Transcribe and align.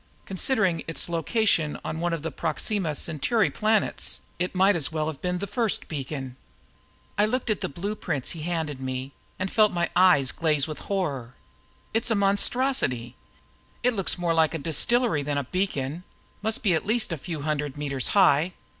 Considering 0.25 0.81
its 0.87 1.07
location 1.07 1.79
on 1.85 1.99
one 1.99 2.11
of 2.11 2.23
the 2.23 2.31
Proxima 2.31 2.95
Centauri 2.95 3.51
planets, 3.51 4.21
it 4.39 4.55
might 4.55 4.73
very 4.75 4.83
well 4.91 5.13
be 5.13 5.31
the 5.33 5.45
first 5.45 5.87
beacon." 5.87 6.35
I 7.19 7.27
looked 7.27 7.51
at 7.51 7.61
the 7.61 7.69
blueprints 7.69 8.31
he 8.31 8.41
handed 8.41 8.79
me 8.81 9.13
and 9.37 9.51
felt 9.51 9.71
my 9.71 9.91
eyes 9.95 10.31
glaze 10.31 10.65
with 10.65 10.79
horror. 10.89 11.35
"It's 11.93 12.09
a 12.09 12.15
monstrosity! 12.15 13.15
It 13.83 13.93
looks 13.93 14.17
more 14.17 14.33
like 14.33 14.55
a 14.55 14.57
distillery 14.57 15.21
than 15.21 15.37
a 15.37 15.43
beacon 15.43 16.03
must 16.41 16.63
be 16.63 16.73
at 16.73 16.83
least 16.87 17.11
a 17.11 17.15
few 17.17 17.41
hundred 17.41 17.77
meters 17.77 18.07
high. 18.17 18.53